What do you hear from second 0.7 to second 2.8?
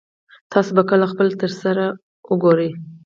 به کله خپل تره سره وګورئ